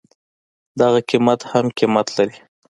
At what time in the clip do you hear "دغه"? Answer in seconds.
0.79-0.99